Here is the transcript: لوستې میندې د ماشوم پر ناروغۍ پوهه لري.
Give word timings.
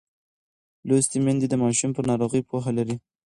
لوستې 0.87 1.17
میندې 1.25 1.47
د 1.49 1.53
ماشوم 1.63 1.89
پر 1.95 2.03
ناروغۍ 2.11 2.41
پوهه 2.49 2.71
لري. 2.77 2.95